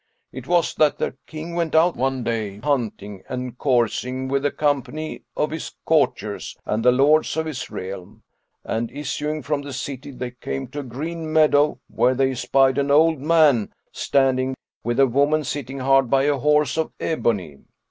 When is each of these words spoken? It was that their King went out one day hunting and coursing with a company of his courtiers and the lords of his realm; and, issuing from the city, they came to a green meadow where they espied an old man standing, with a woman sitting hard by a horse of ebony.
It 0.31 0.47
was 0.47 0.73
that 0.73 0.97
their 0.97 1.15
King 1.27 1.53
went 1.53 1.75
out 1.75 1.95
one 1.95 2.23
day 2.23 2.57
hunting 2.57 3.21
and 3.29 3.55
coursing 3.59 4.27
with 4.29 4.43
a 4.43 4.49
company 4.49 5.21
of 5.37 5.51
his 5.51 5.75
courtiers 5.85 6.57
and 6.65 6.83
the 6.83 6.91
lords 6.91 7.37
of 7.37 7.45
his 7.45 7.69
realm; 7.69 8.23
and, 8.63 8.89
issuing 8.89 9.43
from 9.43 9.61
the 9.61 9.73
city, 9.73 10.09
they 10.09 10.31
came 10.31 10.69
to 10.69 10.79
a 10.79 10.83
green 10.83 11.31
meadow 11.31 11.77
where 11.87 12.15
they 12.15 12.31
espied 12.31 12.79
an 12.79 12.89
old 12.89 13.19
man 13.19 13.71
standing, 13.91 14.55
with 14.83 14.99
a 14.99 15.05
woman 15.05 15.43
sitting 15.43 15.81
hard 15.81 16.09
by 16.09 16.23
a 16.23 16.39
horse 16.39 16.79
of 16.79 16.91
ebony. 16.99 17.59